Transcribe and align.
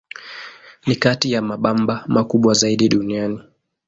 Ni 0.87 0.95
kati 0.95 1.31
ya 1.31 1.41
mabamba 1.41 2.03
makubwa 2.07 2.53
zaidi 2.53 2.89
duniani. 2.89 3.41